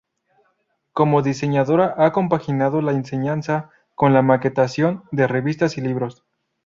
Como 0.93 1.21
diseñadora 1.21 1.93
ha 1.99 2.11
compaginado 2.11 2.81
la 2.81 2.91
enseñanza, 2.93 3.69
con 3.93 4.13
la 4.15 4.23
maquetación 4.23 5.03
de 5.11 5.27
revistas 5.27 5.77
y 5.77 5.81
libros. 5.81 6.25